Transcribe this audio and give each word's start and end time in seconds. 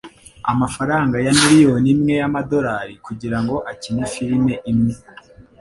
amafaranga 0.51 1.15
ya 1.25 1.31
miliyoni 1.39 1.87
imwe 1.93 2.13
yama 2.21 2.41
dollar 2.49 2.85
kugirango 3.05 3.55
akine 3.71 4.03
film 4.13 4.45
imwe? 4.71 4.93